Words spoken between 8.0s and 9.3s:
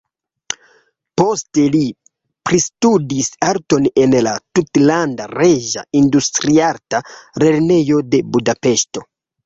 de Budapeŝto.